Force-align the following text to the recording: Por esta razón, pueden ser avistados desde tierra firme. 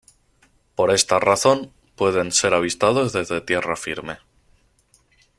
Por 0.73 0.89
esta 0.89 1.19
razón, 1.19 1.71
pueden 1.95 2.31
ser 2.31 2.55
avistados 2.55 3.13
desde 3.13 3.39
tierra 3.39 3.75
firme. 3.75 4.17